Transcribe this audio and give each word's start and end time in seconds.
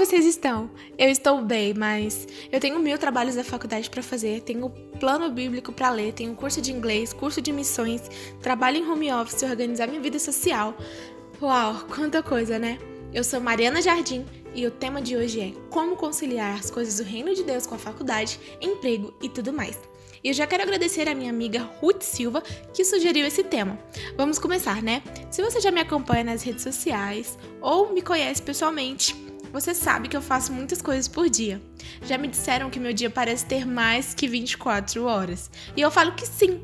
vocês 0.00 0.24
estão? 0.24 0.70
Eu 0.96 1.10
estou 1.10 1.42
bem, 1.42 1.74
mas 1.74 2.26
eu 2.50 2.58
tenho 2.58 2.78
mil 2.78 2.96
trabalhos 2.96 3.34
da 3.34 3.44
faculdade 3.44 3.90
para 3.90 4.02
fazer, 4.02 4.40
tenho 4.40 4.70
plano 4.98 5.30
bíblico 5.30 5.74
para 5.74 5.90
ler, 5.90 6.14
tenho 6.14 6.34
curso 6.34 6.58
de 6.62 6.72
inglês, 6.72 7.12
curso 7.12 7.42
de 7.42 7.52
missões, 7.52 8.00
trabalho 8.40 8.78
em 8.78 8.90
home 8.90 9.12
office, 9.12 9.42
organizar 9.42 9.86
minha 9.86 10.00
vida 10.00 10.18
social. 10.18 10.74
Uau, 11.40 11.84
quanta 11.94 12.22
coisa, 12.22 12.58
né? 12.58 12.78
Eu 13.12 13.22
sou 13.22 13.42
Mariana 13.42 13.82
Jardim 13.82 14.24
e 14.54 14.66
o 14.66 14.70
tema 14.70 15.02
de 15.02 15.16
hoje 15.16 15.38
é 15.38 15.52
como 15.68 15.94
conciliar 15.96 16.58
as 16.58 16.70
coisas 16.70 16.96
do 16.96 17.04
reino 17.04 17.34
de 17.34 17.42
Deus 17.42 17.66
com 17.66 17.74
a 17.74 17.78
faculdade, 17.78 18.40
emprego 18.58 19.12
e 19.20 19.28
tudo 19.28 19.52
mais. 19.52 19.78
E 20.24 20.28
eu 20.28 20.34
já 20.34 20.46
quero 20.46 20.62
agradecer 20.62 21.10
a 21.10 21.14
minha 21.14 21.30
amiga 21.30 21.60
Ruth 21.78 22.02
Silva 22.02 22.42
que 22.72 22.86
sugeriu 22.86 23.26
esse 23.26 23.44
tema. 23.44 23.78
Vamos 24.16 24.38
começar, 24.38 24.82
né? 24.82 25.02
Se 25.30 25.42
você 25.42 25.60
já 25.60 25.70
me 25.70 25.80
acompanha 25.80 26.24
nas 26.24 26.42
redes 26.42 26.62
sociais 26.62 27.38
ou 27.60 27.92
me 27.92 28.00
conhece 28.00 28.40
pessoalmente, 28.40 29.29
você 29.52 29.74
sabe 29.74 30.08
que 30.08 30.16
eu 30.16 30.22
faço 30.22 30.52
muitas 30.52 30.80
coisas 30.80 31.08
por 31.08 31.28
dia. 31.28 31.60
Já 32.02 32.16
me 32.16 32.28
disseram 32.28 32.70
que 32.70 32.80
meu 32.80 32.92
dia 32.92 33.10
parece 33.10 33.46
ter 33.46 33.66
mais 33.66 34.14
que 34.14 34.28
24 34.28 35.04
horas. 35.04 35.50
E 35.76 35.80
eu 35.80 35.90
falo 35.90 36.12
que 36.12 36.26
sim, 36.26 36.60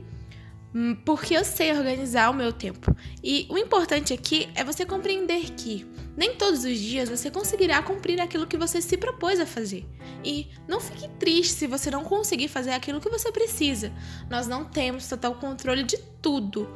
hum, 0.74 0.96
porque 1.04 1.36
eu 1.36 1.44
sei 1.44 1.72
organizar 1.72 2.30
o 2.30 2.34
meu 2.34 2.52
tempo. 2.52 2.94
E 3.22 3.46
o 3.50 3.58
importante 3.58 4.12
aqui 4.12 4.48
é 4.54 4.62
você 4.62 4.84
compreender 4.84 5.50
que 5.52 5.86
nem 6.16 6.34
todos 6.34 6.64
os 6.64 6.78
dias 6.78 7.10
você 7.10 7.30
conseguirá 7.30 7.82
cumprir 7.82 8.20
aquilo 8.20 8.46
que 8.46 8.56
você 8.56 8.80
se 8.80 8.96
propôs 8.96 9.38
a 9.38 9.46
fazer. 9.46 9.86
E 10.24 10.48
não 10.66 10.80
fique 10.80 11.08
triste 11.18 11.52
se 11.52 11.66
você 11.66 11.90
não 11.90 12.04
conseguir 12.04 12.48
fazer 12.48 12.70
aquilo 12.70 13.00
que 13.00 13.10
você 13.10 13.30
precisa. 13.30 13.92
Nós 14.30 14.46
não 14.46 14.64
temos 14.64 15.06
total 15.06 15.34
controle 15.34 15.82
de 15.82 15.98
tudo. 16.22 16.68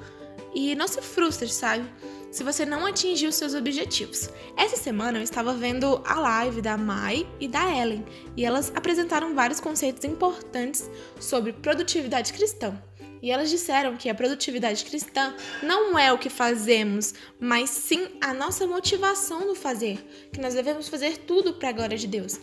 E 0.55 0.75
não 0.75 0.89
se 0.89 1.01
frustre, 1.01 1.49
sabe? 1.49 1.89
se 2.31 2.45
você 2.45 2.65
não 2.65 2.87
atingiu 2.87 3.33
seus 3.33 3.55
objetivos. 3.55 4.31
Essa 4.57 4.77
semana 4.77 5.19
eu 5.19 5.23
estava 5.23 5.53
vendo 5.53 6.03
a 6.07 6.21
live 6.21 6.63
da 6.63 6.77
Mai 6.77 7.27
e 7.41 7.49
da 7.49 7.77
Ellen 7.77 8.05
e 8.37 8.45
elas 8.45 8.73
apresentaram 8.75 9.35
vários 9.35 9.61
conceitos 9.61 10.05
importantes 10.05 10.89
sobre 11.19 11.53
produtividade 11.53 12.33
cristã. 12.33 12.81
E 13.23 13.31
elas 13.31 13.51
disseram 13.51 13.97
que 13.97 14.09
a 14.09 14.15
produtividade 14.15 14.83
cristã 14.85 15.35
não 15.63 15.99
é 15.99 16.11
o 16.11 16.17
que 16.17 16.31
fazemos, 16.31 17.13
mas 17.39 17.69
sim 17.69 18.09
a 18.19 18.33
nossa 18.33 18.67
motivação 18.67 19.47
no 19.47 19.55
fazer, 19.55 19.99
que 20.33 20.41
nós 20.41 20.55
devemos 20.55 20.89
fazer 20.89 21.19
tudo 21.19 21.53
para 21.53 21.69
a 21.69 21.73
glória 21.73 21.99
de 21.99 22.07
Deus. 22.07 22.41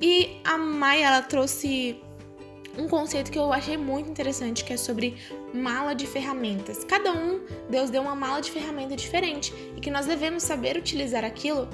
E 0.00 0.40
a 0.44 0.56
Mai 0.56 1.02
ela 1.02 1.22
trouxe 1.22 2.00
um 2.78 2.88
conceito 2.88 3.30
que 3.30 3.38
eu 3.38 3.52
achei 3.52 3.76
muito 3.76 4.10
interessante, 4.10 4.64
que 4.64 4.72
é 4.72 4.76
sobre 4.76 5.16
mala 5.52 5.94
de 5.94 6.06
ferramentas. 6.06 6.84
Cada 6.84 7.12
um, 7.12 7.40
Deus 7.68 7.90
deu 7.90 8.02
uma 8.02 8.14
mala 8.14 8.40
de 8.40 8.50
ferramenta 8.50 8.96
diferente 8.96 9.52
e 9.76 9.80
que 9.80 9.90
nós 9.90 10.06
devemos 10.06 10.42
saber 10.42 10.76
utilizar 10.76 11.24
aquilo 11.24 11.68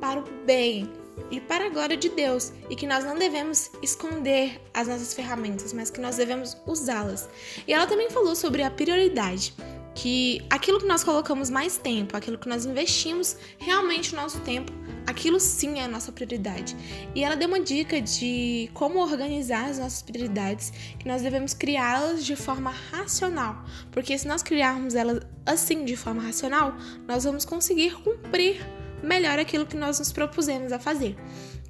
para 0.00 0.20
o 0.20 0.24
bem 0.44 0.90
e 1.30 1.40
para 1.40 1.66
a 1.66 1.68
glória 1.68 1.96
de 1.96 2.08
Deus 2.08 2.52
e 2.68 2.76
que 2.76 2.86
nós 2.86 3.04
não 3.04 3.16
devemos 3.18 3.70
esconder 3.82 4.60
as 4.72 4.88
nossas 4.88 5.14
ferramentas, 5.14 5.72
mas 5.72 5.90
que 5.90 6.00
nós 6.00 6.16
devemos 6.16 6.56
usá-las. 6.66 7.28
E 7.66 7.72
ela 7.72 7.86
também 7.86 8.10
falou 8.10 8.34
sobre 8.34 8.62
a 8.62 8.70
prioridade 8.70 9.54
que 9.96 10.44
aquilo 10.50 10.78
que 10.78 10.86
nós 10.86 11.02
colocamos 11.02 11.48
mais 11.48 11.78
tempo, 11.78 12.14
aquilo 12.16 12.36
que 12.36 12.46
nós 12.46 12.66
investimos 12.66 13.34
realmente 13.58 14.12
o 14.12 14.16
nosso 14.16 14.38
tempo, 14.40 14.70
aquilo 15.06 15.40
sim 15.40 15.78
é 15.78 15.84
a 15.84 15.88
nossa 15.88 16.12
prioridade. 16.12 16.76
E 17.14 17.24
ela 17.24 17.34
deu 17.34 17.48
uma 17.48 17.58
dica 17.58 18.00
de 18.00 18.70
como 18.74 18.98
organizar 19.00 19.70
as 19.70 19.78
nossas 19.78 20.02
prioridades, 20.02 20.70
que 20.98 21.08
nós 21.08 21.22
devemos 21.22 21.54
criá-las 21.54 22.26
de 22.26 22.36
forma 22.36 22.70
racional, 22.92 23.64
porque 23.90 24.16
se 24.18 24.28
nós 24.28 24.42
criarmos 24.42 24.94
elas 24.94 25.20
assim 25.46 25.82
de 25.86 25.96
forma 25.96 26.22
racional, 26.22 26.76
nós 27.08 27.24
vamos 27.24 27.46
conseguir 27.46 27.94
cumprir 28.02 28.60
melhor 29.02 29.38
aquilo 29.38 29.64
que 29.64 29.78
nós 29.78 29.98
nos 29.98 30.12
propusemos 30.12 30.72
a 30.72 30.78
fazer. 30.78 31.16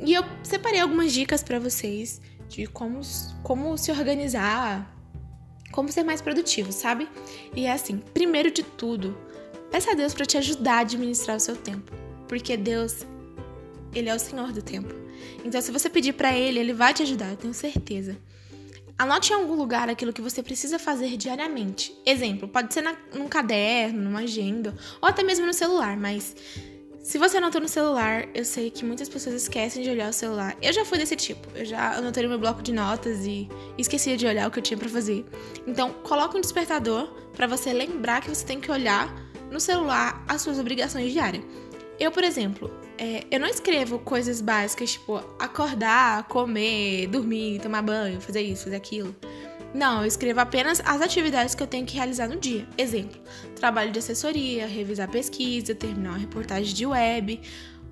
E 0.00 0.12
eu 0.12 0.24
separei 0.42 0.80
algumas 0.80 1.12
dicas 1.12 1.44
para 1.44 1.60
vocês 1.60 2.20
de 2.48 2.66
como, 2.66 3.00
como 3.44 3.78
se 3.78 3.92
organizar 3.92 4.95
como 5.76 5.92
ser 5.92 6.04
mais 6.04 6.22
produtivo, 6.22 6.72
sabe? 6.72 7.06
E 7.54 7.66
é 7.66 7.72
assim, 7.72 7.98
primeiro 7.98 8.50
de 8.50 8.62
tudo, 8.62 9.14
peça 9.70 9.90
a 9.90 9.94
Deus 9.94 10.14
para 10.14 10.24
te 10.24 10.38
ajudar 10.38 10.76
a 10.76 10.80
administrar 10.80 11.36
o 11.36 11.40
seu 11.40 11.54
tempo, 11.54 11.92
porque 12.26 12.56
Deus, 12.56 13.06
ele 13.94 14.08
é 14.08 14.14
o 14.14 14.18
Senhor 14.18 14.52
do 14.52 14.62
tempo. 14.62 14.94
Então, 15.44 15.60
se 15.60 15.70
você 15.70 15.90
pedir 15.90 16.14
para 16.14 16.34
ele, 16.34 16.58
ele 16.58 16.72
vai 16.72 16.94
te 16.94 17.02
ajudar, 17.02 17.30
eu 17.30 17.36
tenho 17.36 17.52
certeza. 17.52 18.16
Anote 18.96 19.30
em 19.30 19.36
algum 19.36 19.54
lugar 19.54 19.90
aquilo 19.90 20.14
que 20.14 20.22
você 20.22 20.42
precisa 20.42 20.78
fazer 20.78 21.14
diariamente. 21.18 21.94
Exemplo, 22.06 22.48
pode 22.48 22.72
ser 22.72 22.80
na, 22.80 22.96
num 23.14 23.28
caderno, 23.28 24.00
numa 24.02 24.20
agenda, 24.20 24.74
ou 25.02 25.06
até 25.10 25.22
mesmo 25.22 25.44
no 25.44 25.52
celular, 25.52 25.94
mas 25.94 26.34
se 27.06 27.18
você 27.18 27.36
anotou 27.36 27.60
no 27.60 27.68
celular, 27.68 28.26
eu 28.34 28.44
sei 28.44 28.68
que 28.68 28.84
muitas 28.84 29.08
pessoas 29.08 29.36
esquecem 29.36 29.80
de 29.80 29.88
olhar 29.88 30.10
o 30.10 30.12
celular. 30.12 30.56
Eu 30.60 30.72
já 30.72 30.84
fui 30.84 30.98
desse 30.98 31.14
tipo. 31.14 31.46
Eu 31.54 31.64
já 31.64 31.92
anotei 31.92 32.24
no 32.24 32.28
meu 32.28 32.38
bloco 32.38 32.60
de 32.60 32.72
notas 32.72 33.24
e 33.24 33.48
esquecia 33.78 34.16
de 34.16 34.26
olhar 34.26 34.48
o 34.48 34.50
que 34.50 34.58
eu 34.58 34.62
tinha 34.62 34.76
para 34.76 34.88
fazer. 34.88 35.24
Então, 35.68 35.92
coloque 36.02 36.36
um 36.36 36.40
despertador 36.40 37.08
para 37.32 37.46
você 37.46 37.72
lembrar 37.72 38.22
que 38.22 38.28
você 38.28 38.44
tem 38.44 38.60
que 38.60 38.72
olhar 38.72 39.14
no 39.52 39.60
celular 39.60 40.24
as 40.26 40.42
suas 40.42 40.58
obrigações 40.58 41.12
diárias. 41.12 41.44
Eu, 41.96 42.10
por 42.10 42.24
exemplo, 42.24 42.68
é, 42.98 43.24
eu 43.30 43.38
não 43.38 43.46
escrevo 43.46 44.00
coisas 44.00 44.40
básicas, 44.40 44.94
tipo 44.94 45.22
acordar, 45.38 46.24
comer, 46.24 47.06
dormir, 47.06 47.60
tomar 47.60 47.82
banho, 47.82 48.20
fazer 48.20 48.40
isso, 48.40 48.64
fazer 48.64 48.76
aquilo. 48.76 49.14
Não, 49.76 50.00
eu 50.00 50.06
escrevo 50.06 50.40
apenas 50.40 50.80
as 50.86 51.02
atividades 51.02 51.54
que 51.54 51.62
eu 51.62 51.66
tenho 51.66 51.84
que 51.84 51.96
realizar 51.96 52.26
no 52.26 52.40
dia. 52.40 52.66
Exemplo: 52.78 53.20
trabalho 53.54 53.92
de 53.92 53.98
assessoria, 53.98 54.66
revisar 54.66 55.06
pesquisa, 55.06 55.74
terminar 55.74 56.12
uma 56.12 56.18
reportagem 56.18 56.74
de 56.74 56.86
web, 56.86 57.42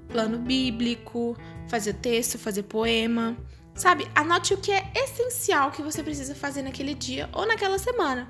plano 0.08 0.38
bíblico, 0.38 1.36
fazer 1.68 1.92
texto, 1.92 2.38
fazer 2.38 2.62
poema. 2.62 3.36
Sabe, 3.74 4.08
anote 4.14 4.54
o 4.54 4.56
que 4.56 4.72
é 4.72 4.90
essencial 4.94 5.70
que 5.72 5.82
você 5.82 6.02
precisa 6.02 6.34
fazer 6.34 6.62
naquele 6.62 6.94
dia 6.94 7.28
ou 7.34 7.46
naquela 7.46 7.78
semana. 7.78 8.28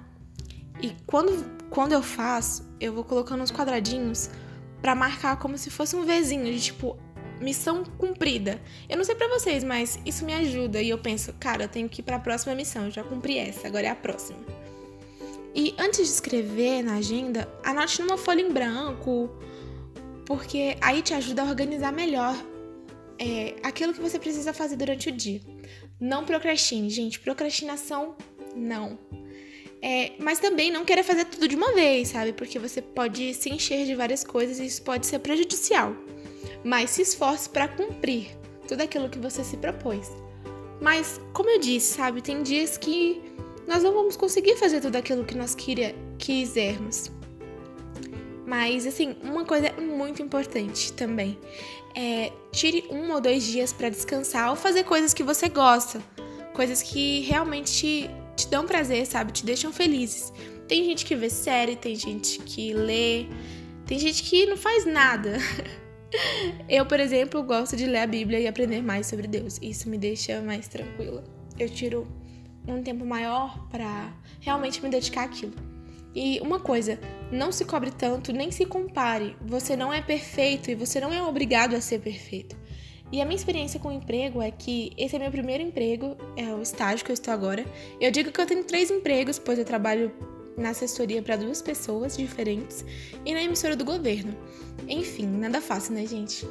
E 0.83 0.93
quando, 1.07 1.45
quando 1.71 1.93
eu 1.93 2.03
faço, 2.03 2.69
eu 2.81 2.93
vou 2.93 3.05
colocando 3.05 3.41
uns 3.45 3.53
quadradinhos 3.53 4.31
para 4.83 4.97
marcar 4.97 5.37
como 5.37 5.57
se 5.57 5.71
fosse 5.71 5.95
um 5.95 6.05
Vzinho, 6.05 6.47
de 6.47 6.61
tipo, 6.61 6.99
missão 7.41 7.85
cumprida. 7.85 8.61
Eu 8.89 8.97
não 8.97 9.05
sei 9.05 9.15
para 9.15 9.29
vocês, 9.29 9.63
mas 9.65 9.99
isso 10.05 10.25
me 10.25 10.33
ajuda 10.35 10.81
e 10.81 10.91
eu 10.91 10.99
penso, 10.99 11.33
cara, 11.35 11.65
eu 11.65 11.69
tenho 11.69 11.89
que 11.89 12.01
ir 12.01 12.05
para 12.05 12.17
a 12.17 12.21
próxima 12.21 12.55
missão, 12.55 12.87
eu 12.87 12.91
já 12.91 13.03
cumpri 13.03 13.39
essa, 13.39 13.67
agora 13.67 13.87
é 13.87 13.91
a 13.91 13.97
próxima. 13.97 14.39
E 15.55 15.75
antes 15.79 15.99
de 15.99 16.13
escrever 16.13 16.83
na 16.83 16.97
agenda, 16.97 17.49
anote 17.63 18.01
numa 18.03 18.19
folha 18.19 18.41
em 18.41 18.51
branco, 18.51 19.31
porque 20.27 20.77
aí 20.81 21.01
te 21.01 21.15
ajuda 21.15 21.43
a 21.43 21.45
organizar 21.45 21.93
melhor 21.93 22.35
é, 23.19 23.55
aquilo 23.63 23.95
que 23.95 24.01
você 24.01 24.19
precisa 24.19 24.53
fazer 24.53 24.77
durante 24.77 25.09
o 25.09 25.13
dia. 25.13 25.41
Não 26.01 26.25
procrastine, 26.25 26.91
gente. 26.91 27.21
Procrastinação, 27.21 28.17
não. 28.57 28.99
É, 29.81 30.13
mas 30.19 30.41
também 30.41 30.73
não 30.73 30.85
queira 30.85 31.05
fazer 31.05 31.27
tudo 31.27 31.47
de 31.47 31.55
uma 31.55 31.73
vez, 31.73 32.09
sabe? 32.09 32.33
Porque 32.33 32.59
você 32.59 32.83
pode 32.83 33.35
se 33.35 33.51
encher 33.51 33.87
de 33.87 33.95
várias 33.95 34.25
coisas 34.25 34.59
e 34.59 34.67
isso 34.67 34.83
pode 34.83 35.07
ser 35.07 35.21
prejudicial 35.21 35.95
mas 36.65 36.91
se 36.91 37.03
esforce 37.03 37.49
para 37.49 37.69
cumprir 37.69 38.37
tudo 38.67 38.81
aquilo 38.81 39.11
que 39.11 39.19
você 39.19 39.45
se 39.45 39.57
propôs. 39.57 40.11
Mas, 40.81 41.21
como 41.33 41.51
eu 41.51 41.59
disse, 41.59 41.95
sabe, 41.95 42.21
tem 42.21 42.43
dias 42.43 42.77
que 42.77 43.23
nós 43.67 43.83
não 43.83 43.93
vamos 43.93 44.17
conseguir 44.17 44.57
fazer 44.57 44.81
tudo 44.81 44.97
aquilo 44.97 45.25
que 45.25 45.37
nós 45.37 45.55
queria, 45.55 45.95
quisermos. 46.19 47.11
Mas, 48.47 48.87
assim, 48.87 49.17
uma 49.23 49.45
coisa 49.45 49.73
muito 49.81 50.23
importante 50.23 50.93
também 50.93 51.39
é 51.95 52.33
tire 52.51 52.85
um 52.91 53.13
ou 53.13 53.21
dois 53.21 53.45
dias 53.45 53.73
para 53.73 53.89
descansar 53.89 54.51
ou 54.51 54.57
fazer 54.57 54.85
coisas 54.85 55.15
que 55.15 55.23
você 55.23 55.49
gosta, 55.49 56.03
coisas 56.53 56.83
que 56.83 57.21
realmente 57.21 57.73
te, 57.73 58.11
te 58.37 58.49
dão 58.49 58.67
prazer, 58.67 59.07
sabe, 59.07 59.33
te 59.33 59.45
deixam 59.45 59.73
felizes. 59.73 60.33
Tem 60.67 60.85
gente 60.85 61.05
que 61.05 61.15
vê 61.15 61.31
série, 61.31 61.77
tem 61.77 61.95
gente 61.95 62.39
que 62.41 62.73
lê, 62.73 63.27
tem 63.87 63.99
gente 63.99 64.23
que 64.23 64.47
não 64.47 64.57
faz 64.57 64.85
nada. 64.85 65.39
Eu, 66.69 66.87
por 66.87 67.01
exemplo, 67.01 67.43
gosto 67.43 67.77
de 67.77 67.87
ler 67.87 67.99
a 67.99 68.07
Bíblia 68.07 68.41
e 68.41 68.47
aprender 68.47 68.83
mais 68.83 69.07
sobre 69.07 69.27
Deus. 69.27 69.59
Isso 69.61 69.89
me 69.89 69.99
deixa 69.99 70.41
mais 70.41 70.69
tranquila. 70.69 71.25
Eu 71.59 71.69
tiro 71.69 72.07
um 72.67 72.83
tempo 72.83 73.05
maior 73.05 73.69
para 73.69 74.13
realmente 74.41 74.83
me 74.83 74.89
dedicar 74.89 75.25
àquilo. 75.25 75.53
E 76.15 76.41
uma 76.41 76.61
coisa, 76.61 76.99
não 77.33 77.51
se 77.51 77.65
cobre 77.65 77.91
tanto, 77.91 78.33
nem 78.33 78.51
se 78.51 78.65
compare. 78.65 79.37
Você 79.45 79.77
não 79.77 79.93
é 79.93 80.01
perfeito 80.01 80.71
e 80.71 80.75
você 80.75 81.01
não 81.01 81.13
é 81.13 81.23
obrigado 81.23 81.75
a 81.75 81.81
ser 81.81 82.01
perfeito. 82.01 82.57
E 83.13 83.21
a 83.21 83.25
minha 83.25 83.37
experiência 83.37 83.79
com 83.79 83.89
o 83.89 83.93
emprego 83.93 84.41
é 84.41 84.51
que 84.51 84.93
esse 84.97 85.15
é 85.15 85.19
meu 85.19 85.31
primeiro 85.31 85.63
emprego, 85.63 86.17
é 86.37 86.53
o 86.55 86.63
estágio 86.63 87.05
que 87.05 87.11
eu 87.11 87.15
estou 87.15 87.35
agora. 87.35 87.65
Eu 88.01 88.11
digo 88.11 88.33
que 88.33 88.41
eu 88.41 88.47
tenho 88.47 88.65
três 88.65 88.91
empregos, 88.91 89.39
pois 89.39 89.59
eu 89.59 89.65
trabalho 89.65 90.13
na 90.57 90.71
assessoria 90.71 91.23
para 91.23 91.37
duas 91.37 91.61
pessoas 91.61 92.17
diferentes 92.17 92.85
e 93.25 93.33
na 93.35 93.43
emissora 93.43 93.77
do 93.77 93.85
governo. 93.85 94.37
Enfim, 94.89 95.27
nada 95.27 95.61
fácil, 95.61 95.95
né, 95.95 96.07
gente? 96.07 96.47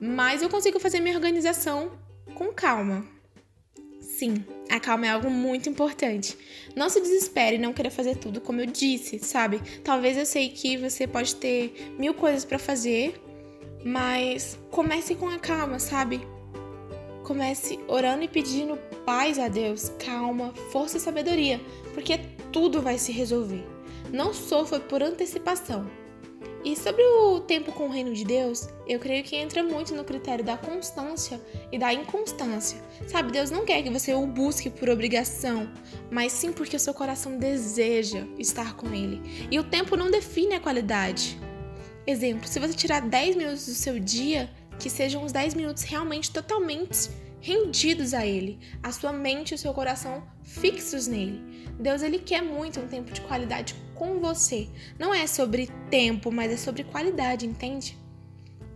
Mas 0.00 0.42
eu 0.42 0.48
consigo 0.48 0.78
fazer 0.78 1.00
minha 1.00 1.14
organização 1.14 1.92
com 2.34 2.52
calma. 2.52 3.06
Sim, 4.00 4.44
a 4.70 4.80
calma 4.80 5.06
é 5.06 5.10
algo 5.10 5.30
muito 5.30 5.68
importante. 5.68 6.36
Não 6.74 6.88
se 6.88 7.00
desespere 7.00 7.56
e 7.56 7.58
não 7.58 7.72
queira 7.72 7.90
fazer 7.90 8.16
tudo 8.16 8.40
como 8.40 8.60
eu 8.60 8.66
disse, 8.66 9.18
sabe? 9.18 9.60
Talvez 9.84 10.16
eu 10.16 10.24
sei 10.26 10.48
que 10.48 10.76
você 10.76 11.06
pode 11.06 11.36
ter 11.36 11.94
mil 11.98 12.14
coisas 12.14 12.44
para 12.44 12.58
fazer, 12.58 13.20
Mas 13.84 14.58
comece 14.72 15.14
com 15.14 15.28
a 15.28 15.38
calma, 15.38 15.78
sabe? 15.78 16.20
Comece 17.22 17.78
orando 17.86 18.24
e 18.24 18.28
pedindo 18.28 18.76
paz 19.04 19.38
a 19.38 19.46
Deus, 19.46 19.92
calma, 20.04 20.52
força 20.72 20.96
e 20.96 21.00
sabedoria, 21.00 21.60
porque 21.94 22.18
tudo 22.56 22.80
vai 22.80 22.96
se 22.96 23.12
resolver. 23.12 23.66
Não 24.10 24.32
sofra 24.32 24.80
por 24.80 25.02
antecipação. 25.02 25.86
E 26.64 26.74
sobre 26.74 27.02
o 27.02 27.38
tempo 27.40 27.70
com 27.70 27.84
o 27.86 27.90
reino 27.90 28.14
de 28.14 28.24
Deus, 28.24 28.66
eu 28.88 28.98
creio 28.98 29.22
que 29.22 29.36
entra 29.36 29.62
muito 29.62 29.94
no 29.94 30.02
critério 30.02 30.42
da 30.42 30.56
constância 30.56 31.38
e 31.70 31.78
da 31.78 31.92
inconstância. 31.92 32.82
Sabe, 33.06 33.30
Deus 33.30 33.50
não 33.50 33.66
quer 33.66 33.82
que 33.82 33.90
você 33.90 34.14
o 34.14 34.26
busque 34.26 34.70
por 34.70 34.88
obrigação, 34.88 35.70
mas 36.10 36.32
sim 36.32 36.50
porque 36.50 36.76
o 36.76 36.80
seu 36.80 36.94
coração 36.94 37.36
deseja 37.36 38.26
estar 38.38 38.74
com 38.74 38.88
Ele. 38.88 39.20
E 39.50 39.58
o 39.58 39.64
tempo 39.64 39.94
não 39.94 40.10
define 40.10 40.54
a 40.54 40.60
qualidade. 40.60 41.38
Exemplo, 42.06 42.48
se 42.48 42.58
você 42.58 42.72
tirar 42.72 43.02
10 43.02 43.36
minutos 43.36 43.66
do 43.66 43.74
seu 43.74 44.00
dia, 44.00 44.48
que 44.78 44.88
sejam 44.88 45.22
os 45.22 45.30
10 45.30 45.52
minutos 45.52 45.82
realmente 45.82 46.30
totalmente 46.30 47.10
rendidos 47.46 48.12
a 48.12 48.26
Ele, 48.26 48.58
a 48.82 48.90
sua 48.90 49.12
mente 49.12 49.52
e 49.52 49.54
o 49.54 49.58
seu 49.58 49.72
coração 49.72 50.24
fixos 50.42 51.06
nele. 51.06 51.40
Deus 51.78 52.02
ele 52.02 52.18
quer 52.18 52.42
muito 52.42 52.80
um 52.80 52.88
tempo 52.88 53.12
de 53.12 53.20
qualidade 53.20 53.76
com 53.94 54.18
você. 54.18 54.66
Não 54.98 55.14
é 55.14 55.28
sobre 55.28 55.70
tempo, 55.88 56.32
mas 56.32 56.50
é 56.50 56.56
sobre 56.56 56.82
qualidade, 56.82 57.46
entende? 57.46 57.96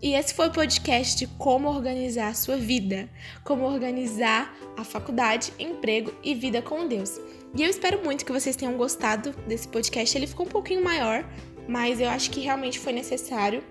E 0.00 0.14
esse 0.14 0.32
foi 0.32 0.46
o 0.46 0.52
podcast 0.52 1.18
de 1.18 1.26
como 1.36 1.68
organizar 1.68 2.28
a 2.28 2.34
sua 2.34 2.56
vida, 2.56 3.10
como 3.42 3.64
organizar 3.64 4.56
a 4.76 4.84
faculdade, 4.84 5.52
emprego 5.58 6.14
e 6.22 6.32
vida 6.32 6.62
com 6.62 6.86
Deus. 6.86 7.20
E 7.56 7.62
eu 7.62 7.68
espero 7.68 8.04
muito 8.04 8.24
que 8.24 8.32
vocês 8.32 8.54
tenham 8.54 8.76
gostado 8.76 9.32
desse 9.48 9.66
podcast. 9.66 10.16
Ele 10.16 10.28
ficou 10.28 10.46
um 10.46 10.48
pouquinho 10.48 10.84
maior, 10.84 11.28
mas 11.68 12.00
eu 12.00 12.08
acho 12.08 12.30
que 12.30 12.40
realmente 12.40 12.78
foi 12.78 12.92
necessário 12.92 13.64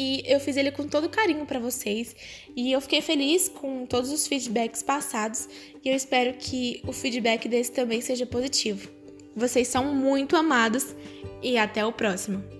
e 0.00 0.22
eu 0.24 0.40
fiz 0.40 0.56
ele 0.56 0.70
com 0.70 0.88
todo 0.88 1.10
carinho 1.10 1.44
para 1.44 1.58
vocês 1.58 2.16
e 2.56 2.72
eu 2.72 2.80
fiquei 2.80 3.02
feliz 3.02 3.50
com 3.50 3.84
todos 3.84 4.10
os 4.10 4.26
feedbacks 4.26 4.82
passados 4.82 5.46
e 5.84 5.90
eu 5.90 5.94
espero 5.94 6.32
que 6.38 6.80
o 6.86 6.92
feedback 6.92 7.46
desse 7.46 7.70
também 7.70 8.00
seja 8.00 8.24
positivo. 8.24 8.88
Vocês 9.36 9.68
são 9.68 9.94
muito 9.94 10.36
amados 10.36 10.96
e 11.42 11.58
até 11.58 11.84
o 11.84 11.92
próximo. 11.92 12.59